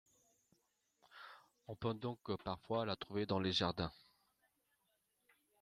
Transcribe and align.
On 1.67 1.75
peut 1.75 1.93
donc 1.93 2.17
parfois 2.43 2.87
la 2.87 2.95
trouver 2.95 3.27
dans 3.27 3.37
les 3.39 3.51
jardins. 3.51 3.91